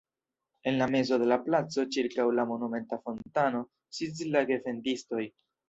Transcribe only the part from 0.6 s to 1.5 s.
En la mezo de la